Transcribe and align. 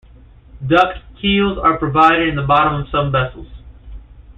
Duct 0.65 0.97
keels 1.21 1.59
are 1.59 1.77
provided 1.77 2.27
in 2.27 2.33
the 2.35 2.41
bottom 2.41 2.73
of 2.81 2.87
some 2.89 3.11
vessels. 3.11 3.49